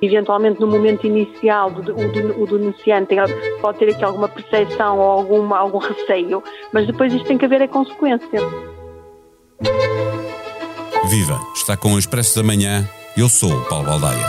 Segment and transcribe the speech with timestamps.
[0.00, 3.14] Eventualmente, no momento inicial, o, denunciante
[3.60, 7.62] pode ter aqui alguma percepção ou alguma, algum receio, mas depois isto tem que haver
[7.62, 8.40] a consequência.
[11.08, 11.40] Viva!
[11.54, 12.88] Está com o Expresso da Manhã.
[13.16, 14.26] Eu sou o Paulo Baldaia.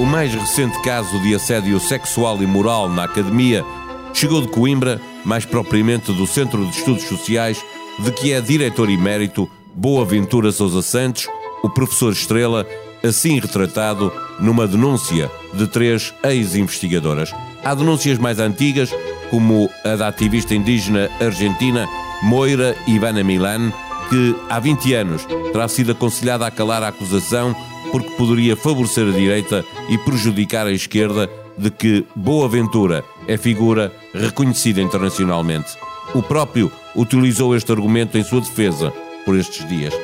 [0.00, 3.64] O mais recente caso de assédio sexual e moral na academia
[4.12, 7.64] chegou de Coimbra, mais propriamente do Centro de Estudos Sociais,
[7.98, 11.28] de que é diretor emérito Boaventura Sousa Santos,
[11.62, 12.66] o professor Estrela,
[13.02, 17.32] assim retratado numa denúncia de três ex-investigadoras.
[17.64, 18.90] Há denúncias mais antigas,
[19.30, 21.88] como a da ativista indígena argentina
[22.22, 23.72] Moira Ivana Milan,
[24.08, 27.54] que há 20 anos terá sido aconselhada a calar a acusação
[27.90, 34.80] porque poderia favorecer a direita e prejudicar a esquerda de que Boaventura é figura reconhecida
[34.80, 35.76] internacionalmente.
[36.14, 38.92] O próprio utilizou este argumento em sua defesa
[39.24, 39.94] por estes dias.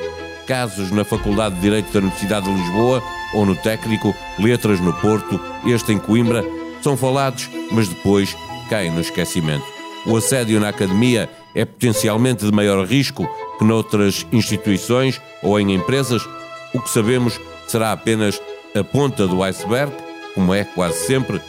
[0.47, 3.03] Casos na Faculdade de Direito da Universidade de Lisboa
[3.35, 6.45] ou no Técnico, Letras no Porto, este em Coimbra,
[6.83, 8.35] são falados, mas depois
[8.71, 9.65] caem no esquecimento.
[10.07, 16.27] O assédio na academia é potencialmente de maior risco que noutras instituições ou em empresas.
[16.73, 18.41] O que sabemos será apenas
[18.79, 19.93] a ponta do iceberg,
[20.35, 21.41] como é quase sempre,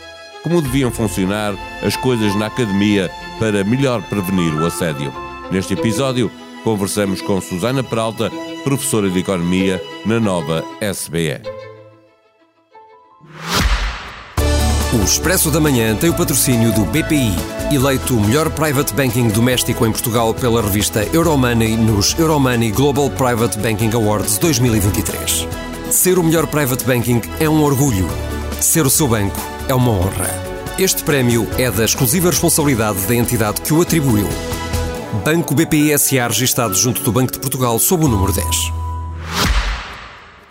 [0.43, 1.53] como deviam funcionar
[1.85, 5.28] as coisas na academia para melhor prevenir o assédio.
[5.51, 6.31] Neste episódio,
[6.63, 8.31] conversamos com Susana Peralta,
[8.63, 11.41] professora de Economia na nova SBE.
[14.93, 17.33] O Expresso da Manhã tem o patrocínio do BPI,
[17.73, 23.57] eleito o melhor private banking doméstico em Portugal pela revista Euromoney nos Euromoney Global Private
[23.57, 25.47] Banking Awards 2023.
[25.89, 28.07] Ser o melhor private banking é um orgulho.
[28.61, 30.29] Ser o seu banco é uma honra.
[30.77, 34.27] Este prémio é da exclusiva responsabilidade da entidade que o atribuiu.
[35.25, 38.45] Banco BPI SA registado junto do Banco de Portugal sob o número 10.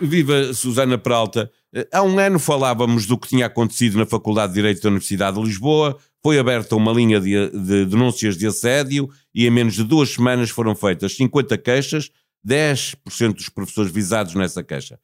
[0.01, 1.49] Viva Susana Peralta.
[1.91, 5.43] Há um ano falávamos do que tinha acontecido na Faculdade de Direito da Universidade de
[5.43, 5.97] Lisboa.
[6.21, 10.49] Foi aberta uma linha de, de denúncias de assédio e em menos de duas semanas
[10.49, 12.11] foram feitas 50 queixas,
[12.47, 14.99] 10% dos professores visados nessa queixa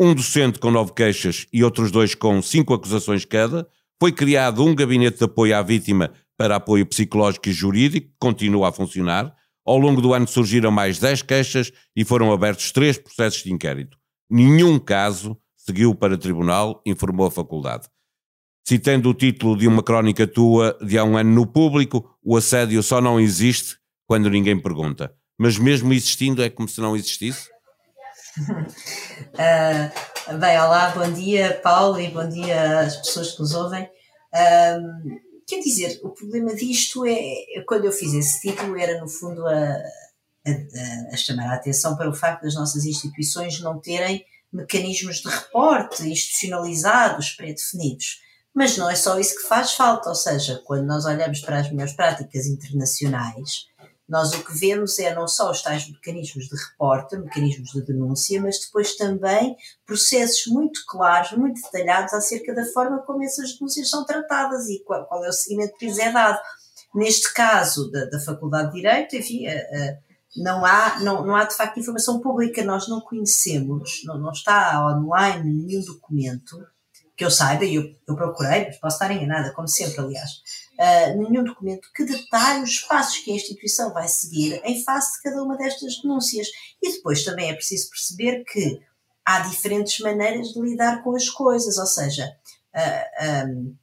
[0.00, 3.68] um docente com nove queixas e outros dois com cinco acusações cada.
[4.00, 8.68] Foi criado um gabinete de apoio à vítima para apoio psicológico e jurídico, que continua
[8.68, 9.34] a funcionar.
[9.66, 13.98] Ao longo do ano surgiram mais dez queixas e foram abertos três processos de inquérito.
[14.30, 17.88] Nenhum caso seguiu para tribunal, informou a faculdade.
[18.66, 22.82] Citando o título de uma crónica tua de há um ano no público, o assédio
[22.82, 25.12] só não existe quando ninguém pergunta.
[25.38, 27.48] Mas mesmo existindo é como se não existisse?
[28.38, 33.88] uh, bem, olá, bom dia, Paulo, e bom dia às pessoas que nos ouvem.
[34.34, 39.46] Uh, quer dizer, o problema disto é, quando eu fiz esse título, era no fundo
[39.46, 45.16] a, a, a chamar a atenção para o facto das nossas instituições não terem mecanismos
[45.16, 48.20] de reporte institucionalizados, pré-definidos.
[48.54, 51.70] Mas não é só isso que faz falta, ou seja, quando nós olhamos para as
[51.70, 53.66] melhores práticas internacionais,
[54.08, 58.40] nós o que vemos é não só os tais mecanismos de reporte, mecanismos de denúncia,
[58.40, 64.06] mas depois também processos muito claros, muito detalhados acerca da forma como essas denúncias são
[64.06, 66.38] tratadas e qual, qual é o seguimento que lhes é dado.
[66.94, 69.46] Neste caso da, da Faculdade de Direito, enfim,
[70.36, 74.86] não há, não, não há de facto informação pública, nós não conhecemos, não, não está
[74.86, 76.56] online nenhum documento
[77.18, 80.30] que eu saiba, e eu, eu procurei, mas posso estar enganada, como sempre, aliás,
[80.78, 85.22] uh, nenhum documento que detalhe os passos que a instituição vai seguir em face de
[85.24, 86.46] cada uma destas denúncias.
[86.80, 88.80] E depois também é preciso perceber que
[89.24, 93.74] há diferentes maneiras de lidar com as coisas, ou seja, uh, ah, um,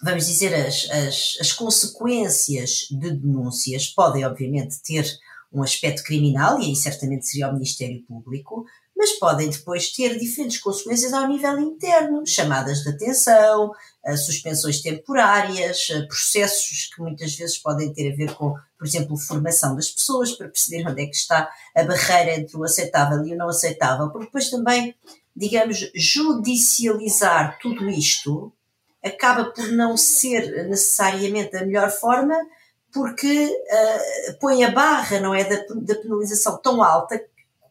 [0.00, 5.04] vamos dizer, as, as, as consequências de denúncias podem, obviamente, ter
[5.52, 8.64] um aspecto criminal, e aí certamente seria o Ministério Público,
[8.98, 13.70] mas podem depois ter diferentes consequências ao nível interno, chamadas de atenção,
[14.04, 19.16] eh, suspensões temporárias, eh, processos que muitas vezes podem ter a ver com, por exemplo,
[19.16, 23.32] formação das pessoas para perceber onde é que está a barreira entre o aceitável e
[23.32, 24.92] o não aceitável, porque depois também,
[25.34, 28.52] digamos, judicializar tudo isto
[29.04, 32.34] acaba por não ser necessariamente a melhor forma
[32.92, 37.22] porque uh, põe a barra, não é, da, da penalização tão alta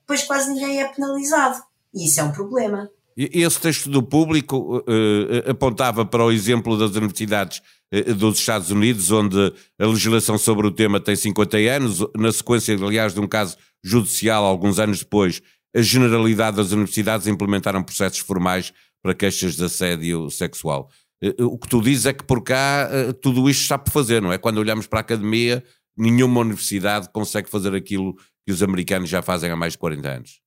[0.08, 1.62] depois quase ninguém é penalizado.
[1.94, 2.90] E isso é um problema.
[3.18, 7.62] Esse texto do público uh, apontava para o exemplo das universidades
[7.94, 12.76] uh, dos Estados Unidos, onde a legislação sobre o tema tem 50 anos, na sequência,
[12.76, 15.42] aliás, de um caso judicial, alguns anos depois,
[15.76, 18.72] a generalidade das universidades implementaram processos formais
[19.02, 20.90] para queixas de assédio sexual.
[21.22, 22.88] Uh, o que tu dizes é que por cá
[23.20, 24.38] tudo isto está por fazer, não é?
[24.38, 25.64] Quando olhamos para a academia,
[25.98, 28.16] nenhuma universidade consegue fazer aquilo
[28.48, 30.42] que os americanos já fazem há mais de 40 anos?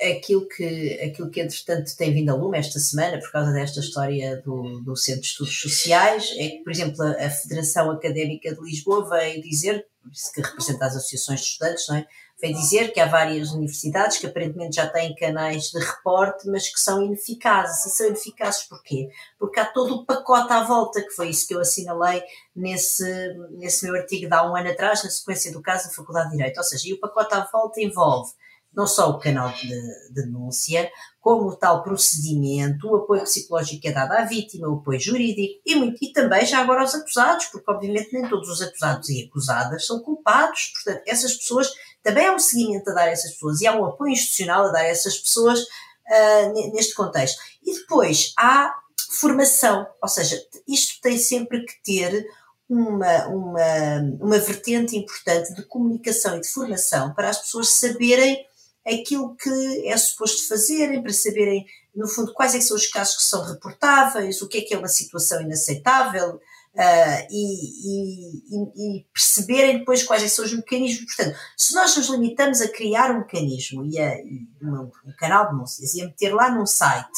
[0.00, 4.40] aquilo que, aquilo que entretanto tem vindo a lume esta semana, por causa desta história
[4.42, 8.60] do, do Centro de Estudos Sociais, é que, por exemplo, a, a Federação Académica de
[8.62, 9.84] Lisboa veio dizer,
[10.32, 12.06] que representa as associações de estudantes, não é?
[12.44, 16.78] Veio dizer que há várias universidades que aparentemente já têm canais de reporte, mas que
[16.78, 17.86] são ineficazes.
[17.86, 19.08] E são ineficazes porquê?
[19.38, 22.22] Porque há todo o pacote à volta, que foi isso que eu assinalei
[22.54, 26.30] nesse, nesse meu artigo de há um ano atrás, na sequência do caso da Faculdade
[26.30, 26.58] de Direito.
[26.58, 28.32] Ou seja, e o pacote à volta envolve
[28.74, 30.90] não só o canal de, denúncia,
[31.20, 35.60] como o tal procedimento, o apoio psicológico que é dado à vítima, o apoio jurídico
[35.64, 39.24] e, muito, e também já agora aos acusados, porque obviamente nem todos os acusados e
[39.24, 41.68] acusadas são culpados, portanto essas pessoas,
[42.02, 44.72] também há um seguimento a dar a essas pessoas e há um apoio institucional a
[44.72, 47.40] dar a essas pessoas uh, neste contexto.
[47.64, 48.74] E depois há
[49.18, 50.38] formação, ou seja,
[50.68, 52.26] isto tem sempre que ter
[52.68, 58.44] uma, uma, uma vertente importante de comunicação e de formação para as pessoas saberem
[58.86, 63.22] aquilo que é suposto fazerem, para saberem, no fundo, quais é são os casos que
[63.22, 66.40] são reportáveis, o que é que é uma situação inaceitável,
[66.76, 71.14] Uh, e, e, e, perceberem depois quais é são os mecanismos.
[71.14, 75.44] Portanto, se nós nos limitamos a criar um mecanismo e, a, e um, um, canal
[75.44, 77.16] de denúncias e a meter lá num site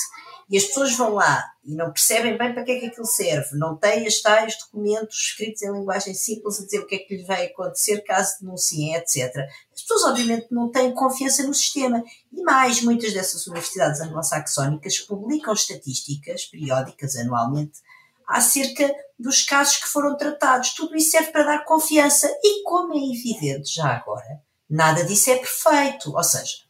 [0.48, 3.56] e as pessoas vão lá e não percebem bem para que é que aquilo serve,
[3.56, 7.16] não têm as tais documentos escritos em linguagem simples a dizer o que é que
[7.16, 9.34] lhes vai acontecer caso denunciem, etc.
[9.75, 12.02] As pessoas, obviamente, não têm confiança no sistema.
[12.32, 17.81] E mais, muitas dessas universidades anglo-saxónicas publicam estatísticas periódicas, anualmente,
[18.28, 18.88] acerca
[19.19, 20.75] dos casos que foram tratados.
[20.75, 22.28] Tudo isso serve para dar confiança.
[22.44, 24.40] E como é evidente já agora,
[24.70, 26.14] nada disso é perfeito.
[26.14, 26.65] Ou seja,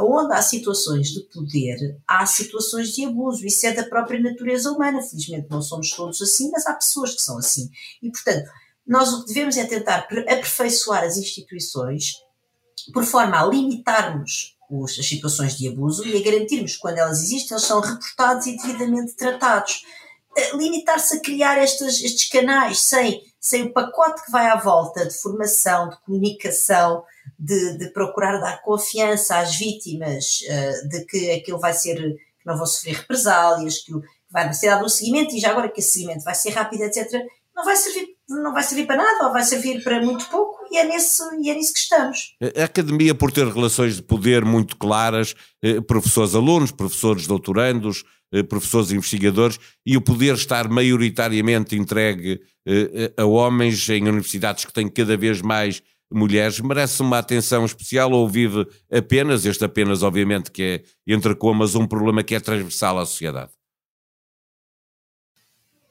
[0.00, 1.76] onde há situações de poder,
[2.06, 3.46] há situações de abuso.
[3.46, 5.02] Isso é da própria natureza humana.
[5.02, 7.68] Felizmente não somos todos assim, mas há pessoas que são assim.
[8.02, 8.50] E, portanto,
[8.86, 12.14] nós o que devemos é tentar aperfeiçoar as instituições
[12.92, 17.22] por forma a limitarmos os, as situações de abuso e a garantirmos que quando elas
[17.22, 19.84] existem, eles são reportados e devidamente tratados.
[20.36, 25.14] Eh, limitar-se a criar estes, canais sem, sem o pacote que vai à volta de
[25.14, 27.04] formação, de comunicação,
[27.38, 32.56] de, de procurar dar confiança às vítimas uh, de que aquilo vai ser, que não
[32.56, 33.92] vão sofrer represálias, que,
[34.30, 37.22] vai ser dado um seguimento e já agora que esse seguimento vai ser rápido, etc.,
[37.54, 40.76] não vai servir, não vai servir para nada ou vai servir para muito pouco e
[40.76, 42.36] é, nesse, e é nisso que estamos.
[42.54, 49.96] A academia, por ter relações de poder muito claras, eh, professores-alunos, professores-doutorandos, eh, professores-investigadores, e
[49.96, 52.40] o poder estar maioritariamente entregue
[53.16, 55.80] a homens em universidades que têm cada vez mais
[56.10, 61.74] mulheres merece uma atenção especial ou vive apenas, este apenas obviamente que é entre comas,
[61.74, 63.50] um problema que é transversal à sociedade?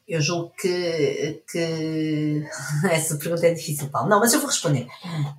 [0.07, 2.43] Eu julgo que, que
[2.91, 4.07] essa pergunta é difícil, Paulo.
[4.07, 4.87] Não, mas eu vou responder.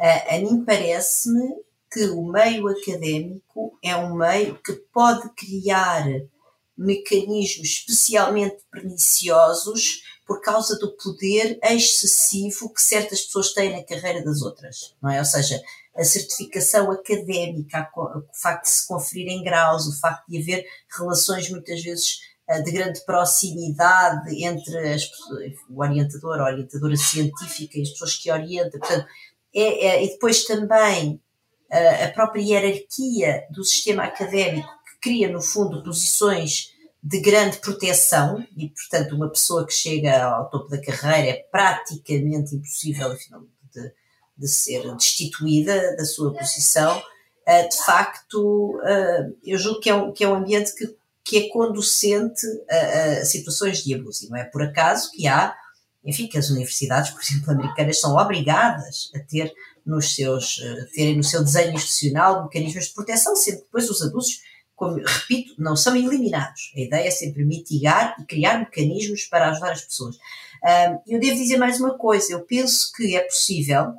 [0.00, 6.04] A, a mim parece-me que o meio académico é um meio que pode criar
[6.76, 14.42] mecanismos especialmente perniciosos por causa do poder excessivo que certas pessoas têm na carreira das
[14.42, 15.20] outras, não é?
[15.20, 15.62] Ou seja,
[15.94, 20.66] a certificação académica, o facto de se conferirem graus, o facto de haver
[20.98, 25.08] relações muitas vezes eh, de grande proximidade entre as,
[25.70, 29.06] o orientador, a orientadora científica e as pessoas que orientam, portanto,
[29.54, 31.20] é, é, e depois também
[31.70, 36.75] eh, a própria hierarquia do sistema académico que cria, no fundo, posições
[37.06, 42.56] de grande proteção e, portanto, uma pessoa que chega ao topo da carreira é praticamente
[42.56, 43.92] impossível, de,
[44.36, 46.98] de ser destituída da sua posição.
[46.98, 51.36] Uh, de facto, uh, eu julgo que é um, que é um ambiente que, que
[51.38, 54.26] é conducente a, a, situações de abuso.
[54.26, 55.54] E não é por acaso que há,
[56.04, 60.56] enfim, que as universidades, por exemplo, americanas, são obrigadas a ter nos seus,
[60.92, 64.40] terem no seu desenho institucional mecanismos de proteção, sendo que depois os abusos
[64.76, 66.70] como repito, não são eliminados.
[66.76, 70.16] A ideia é sempre mitigar e criar mecanismos para ajudar as pessoas.
[71.06, 73.94] Eu devo dizer mais uma coisa, eu penso que é possível,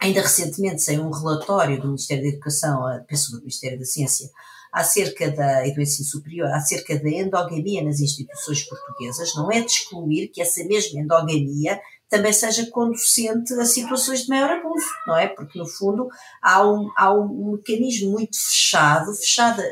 [0.00, 4.30] ainda recentemente saiu um relatório do Ministério da Educação, penso do Ministério da Ciência,
[4.72, 10.28] acerca da e ensino superior, acerca da endogamia nas instituições portuguesas, não é de excluir
[10.28, 11.80] que essa mesma endogamia
[12.10, 15.28] também seja conducente a situações de maior abuso, não é?
[15.28, 16.08] Porque, no fundo,
[16.42, 19.62] há um, há um mecanismo muito fechado, fechado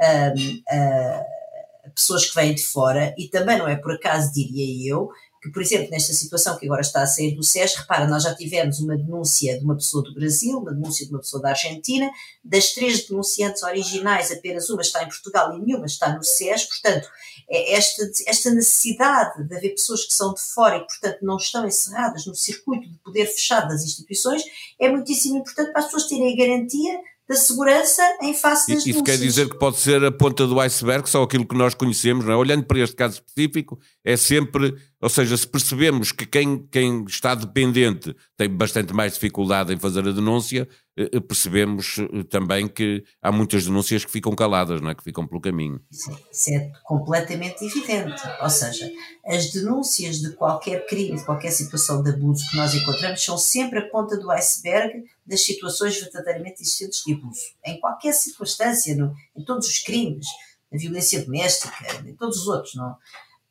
[0.00, 0.28] a, a,
[0.74, 5.10] a, pessoas que vêm de fora, e também não é por acaso, diria eu,
[5.52, 8.80] por exemplo, nesta situação que agora está a sair do SES, repara, nós já tivemos
[8.80, 12.10] uma denúncia de uma pessoa do Brasil, uma denúncia de uma pessoa da Argentina,
[12.44, 17.08] das três denunciantes originais, apenas uma está em Portugal e nenhuma está no SES, portanto,
[17.48, 21.66] é esta, esta necessidade de haver pessoas que são de fora e, portanto, não estão
[21.66, 24.42] encerradas no circuito de poder fechado das instituições,
[24.80, 29.02] é muitíssimo importante para as pessoas terem a garantia da segurança em face das Isso
[29.02, 32.32] quer dizer que pode ser a ponta do iceberg, só aquilo que nós conhecemos, não
[32.32, 32.36] é?
[32.36, 34.74] Olhando para este caso específico, é sempre,
[35.06, 40.00] ou seja, se percebemos que quem, quem está dependente tem bastante mais dificuldade em fazer
[40.00, 44.90] a denúncia, eh, eh, percebemos eh, também que há muitas denúncias que ficam caladas, não
[44.90, 44.96] é?
[44.96, 45.80] Que ficam pelo caminho.
[45.92, 48.20] Isso é completamente evidente.
[48.42, 48.90] Ou seja,
[49.24, 53.78] as denúncias de qualquer crime, de qualquer situação de abuso que nós encontramos são sempre
[53.78, 57.42] a ponta do iceberg das situações verdadeiramente existentes de abuso.
[57.64, 60.26] Em qualquer circunstância, no, em todos os crimes,
[60.72, 62.96] na violência doméstica, em todos os outros, não?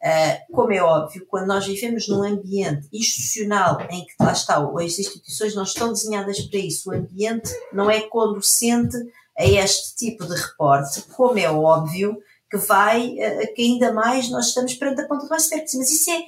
[0.05, 4.99] Uh, como é óbvio, quando nós vivemos num ambiente institucional em que lá está, as
[4.99, 8.95] instituições não estão desenhadas para isso, o ambiente não é conducente
[9.35, 12.19] a este tipo de reporte, como é óbvio
[12.51, 15.65] que vai, uh, que ainda mais nós estamos perante a ponta do iceberg.
[15.75, 16.21] Mas isso é,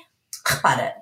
[0.44, 0.96] repara,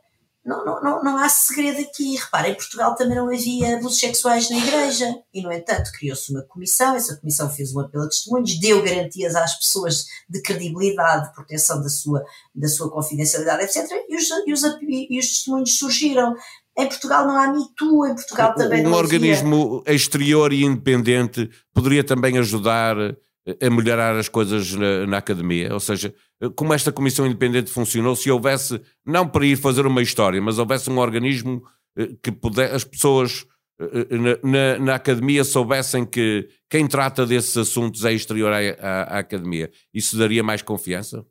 [0.46, 2.16] não, não, não, não há segredo aqui.
[2.16, 5.06] Repara, em Portugal também não havia abusos sexuais na igreja.
[5.34, 6.96] E, no entanto, criou-se uma comissão.
[6.96, 11.82] Essa comissão fez um apelo a testemunhos, deu garantias às pessoas de credibilidade, de proteção
[11.82, 12.24] da sua,
[12.54, 13.90] da sua confidencialidade, etc.
[14.08, 14.64] E os, e, os,
[15.10, 16.36] e os testemunhos surgiram.
[16.78, 21.50] Em Portugal não há MeToo, em Portugal também um não Um organismo exterior e independente
[21.74, 22.98] poderia também ajudar
[23.62, 25.74] a melhorar as coisas na, na, academia?
[25.74, 26.14] Ou seja,
[26.56, 30.89] como esta comissão independente funcionou, se houvesse, não para ir fazer uma história, mas houvesse
[30.89, 31.63] um organismo
[31.98, 33.46] eh, que puder, as pessoas
[33.80, 38.58] eh, eh, na, na, na, academia soubessem que quem trata desses assuntos é exterior à,
[38.58, 41.25] à, à academia, isso daria mais confiança?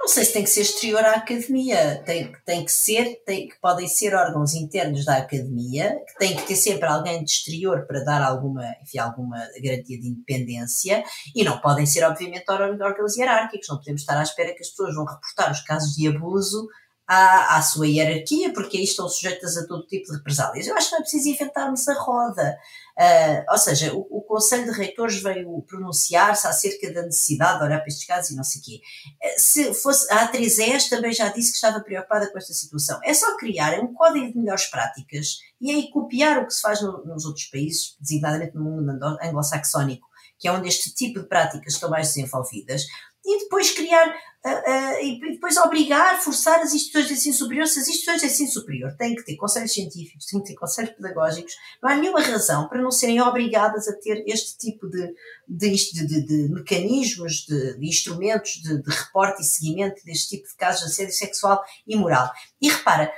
[0.00, 3.60] Não sei se tem que ser exterior à academia, tem, tem que ser, tem, que
[3.60, 8.02] podem ser órgãos internos da academia, que tem que ter sempre alguém de exterior para
[8.02, 11.04] dar alguma, enfim, alguma garantia de independência,
[11.36, 14.94] e não podem ser, obviamente, órgãos hierárquicos, não podemos estar à espera que as pessoas
[14.94, 16.66] vão reportar os casos de abuso
[17.10, 20.68] à, à sua hierarquia, porque aí estão sujeitas a todo tipo de represálias.
[20.68, 22.56] Eu acho que não é preciso inventarmos a roda.
[22.96, 27.78] Uh, ou seja, o, o, Conselho de Reitores veio pronunciar-se acerca da necessidade de olhar
[27.78, 28.80] para estes casos e não sei o quê.
[29.24, 33.00] Uh, se fosse, a atriz S também já disse que estava preocupada com esta situação.
[33.02, 36.80] É só criar um código de melhores práticas e aí copiar o que se faz
[36.80, 40.06] no, nos outros países, designadamente no mundo anglo-saxónico,
[40.38, 42.84] que é onde este tipo de práticas estão mais desenvolvidas,
[43.24, 47.80] e depois criar uh, uh, e depois obrigar, forçar as instituições de ensino superior, se
[47.80, 51.52] as instituições de ensino superior têm que ter conselhos científicos, têm que ter conselhos pedagógicos,
[51.82, 55.14] não há nenhuma razão para não serem obrigadas a ter este tipo de,
[55.46, 55.70] de,
[56.06, 61.14] de, de mecanismos, de, instrumentos de, reporte e seguimento deste tipo de casos de assédio
[61.14, 62.30] sexual e moral.
[62.60, 63.12] E repara,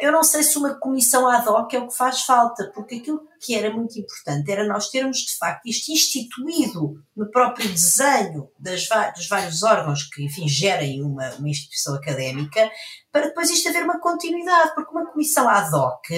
[0.00, 3.20] eu não sei se uma comissão ad hoc é o que faz falta, porque aquilo
[3.40, 8.88] que era muito importante era nós termos de facto isto instituído no próprio desenho das,
[9.16, 12.68] dos vários órgãos que, enfim, gerem uma, uma instituição académica,
[13.12, 16.08] para depois isto haver uma continuidade, porque uma comissão ad hoc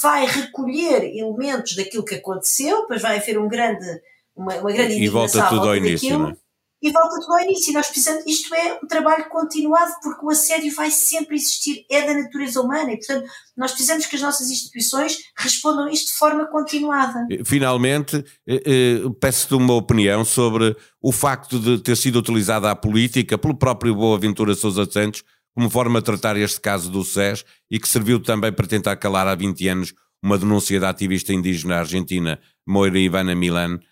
[0.00, 4.00] vai recolher elementos daquilo que aconteceu, depois vai haver um grande,
[4.36, 6.41] uma, uma grande e volta tudo ao início, daquilo, é?
[6.82, 7.72] E volta tudo ao início.
[7.72, 12.14] Nós precisamos, isto é um trabalho continuado, porque o assédio vai sempre existir, é da
[12.14, 17.26] natureza humana, e portanto nós precisamos que as nossas instituições respondam isto de forma continuada.
[17.44, 23.38] Finalmente, eh, eh, peço-te uma opinião sobre o facto de ter sido utilizada a política
[23.38, 25.22] pelo próprio Boaventura Sousa Santos
[25.54, 29.26] como forma de tratar este caso do SES e que serviu também para tentar calar
[29.28, 33.91] há 20 anos uma denúncia da ativista indígena argentina Moira Ivana Milan, eh, eh,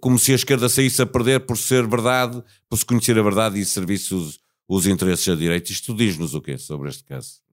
[0.00, 3.58] como se a esquerda saísse a perder por ser verdade, por se conhecer a verdade
[3.58, 5.72] e servisse os, os interesses da direita.
[5.72, 7.44] Isto diz-nos o quê sobre este caso?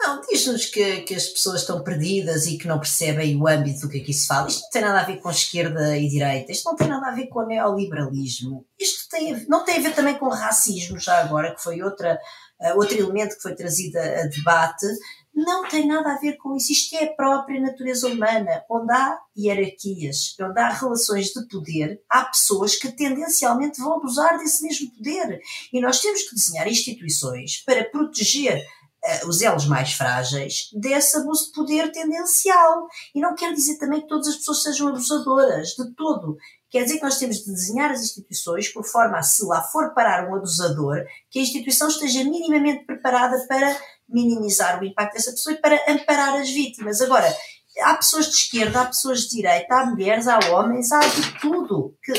[0.00, 3.88] Não, diz-nos que, que, as pessoas estão perdidas e que não percebem o âmbito do
[3.88, 4.48] que aqui se fala.
[4.48, 7.14] Isto não tem nada a ver com esquerda e direita, isto não tem nada a
[7.14, 11.54] ver com o neoliberalismo, isto tem, não tem a ver também com racismo, já agora,
[11.54, 12.18] que foi outra,
[12.60, 14.86] uh, outro elemento que foi trazido a, a debate,
[15.34, 16.72] não tem nada a ver com isso.
[16.72, 22.24] Isto é a própria natureza humana, onde há hierarquias, onde há relações de poder, há
[22.24, 25.40] pessoas que tendencialmente vão abusar desse mesmo poder.
[25.72, 31.46] E nós temos que desenhar instituições para proteger uh, os elos mais frágeis desse abuso
[31.46, 32.88] de poder tendencial.
[33.14, 36.36] E não quer dizer também que todas as pessoas sejam abusadoras, de todo.
[36.70, 39.94] Quer dizer que nós temos de desenhar as instituições por forma a, se lá for
[39.94, 43.76] parar um abusador, que a instituição esteja minimamente preparada para
[44.08, 47.00] minimizar o impacto dessa pessoa e para amparar as vítimas.
[47.00, 47.34] Agora,
[47.82, 51.96] há pessoas de esquerda, há pessoas de direita, há mulheres, há homens, há de tudo.
[52.02, 52.12] Que,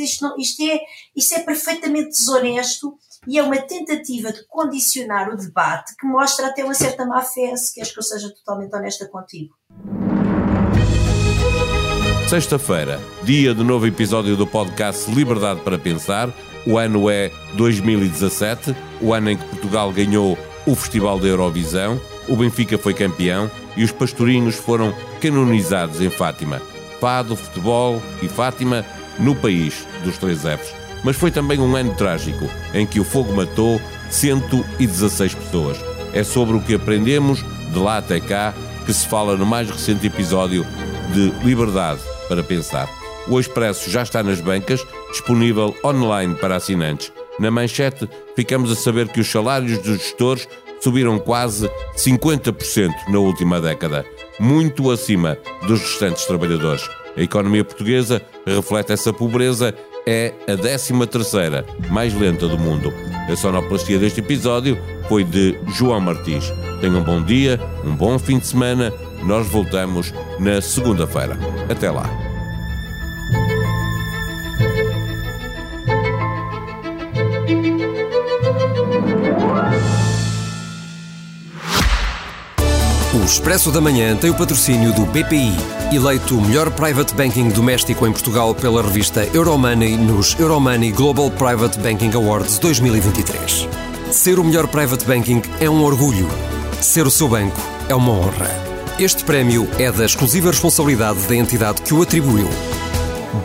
[0.00, 0.80] isto, não, isto, é,
[1.14, 6.64] isto é perfeitamente desonesto e é uma tentativa de condicionar o debate que mostra até
[6.64, 9.54] uma certa má fé, se queres que eu seja totalmente honesta contigo.
[12.28, 16.28] Sexta-feira, dia do novo episódio do podcast Liberdade para Pensar.
[16.66, 22.36] O ano é 2017, o ano em que Portugal ganhou o Festival da Eurovisão, o
[22.36, 26.60] Benfica foi campeão e os pastorinhos foram canonizados em Fátima.
[27.00, 28.84] Fado, futebol e Fátima
[29.18, 30.74] no país dos três Fs.
[31.02, 33.80] Mas foi também um ano trágico, em que o fogo matou
[34.10, 35.78] 116 pessoas.
[36.12, 37.42] É sobre o que aprendemos
[37.72, 38.52] de lá até cá
[38.84, 40.66] que se fala no mais recente episódio
[41.14, 42.88] de Liberdade para pensar.
[43.26, 47.12] O Expresso já está nas bancas, disponível online para assinantes.
[47.38, 50.48] Na manchete, ficamos a saber que os salários dos gestores
[50.80, 54.04] subiram quase 50% na última década,
[54.38, 56.88] muito acima dos restantes trabalhadores.
[57.16, 59.74] A economia portuguesa reflete essa pobreza,
[60.06, 62.92] é a 13ª mais lenta do mundo.
[63.30, 66.50] A sonoplastia deste episódio foi de João Martins.
[66.80, 68.92] Tenham um bom dia, um bom fim de semana.
[69.22, 71.36] Nós voltamos na segunda-feira.
[71.68, 72.08] Até lá.
[83.14, 85.56] O Expresso da Manhã tem o patrocínio do BPI,
[85.92, 91.78] eleito o melhor private banking doméstico em Portugal pela revista Euromoney nos Euromoney Global Private
[91.78, 93.68] Banking Awards 2023.
[94.10, 96.28] Ser o melhor private banking é um orgulho.
[96.80, 98.67] Ser o seu banco é uma honra.
[99.00, 102.48] Este prémio é da exclusiva responsabilidade da entidade que o atribuiu.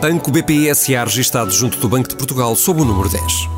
[0.02, 3.53] Banco BPI SA registado junto do Banco de Portugal sob o número 10.